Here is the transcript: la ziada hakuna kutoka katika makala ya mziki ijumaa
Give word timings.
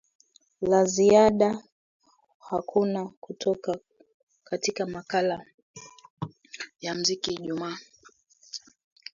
la 0.61 0.85
ziada 0.85 1.63
hakuna 2.39 3.05
kutoka 3.19 3.79
katika 4.43 4.85
makala 4.85 5.45
ya 6.81 6.95
mziki 6.95 7.33
ijumaa 7.33 7.77